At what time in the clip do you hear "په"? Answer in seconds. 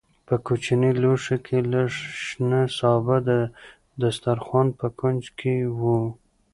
0.27-0.35, 4.79-4.87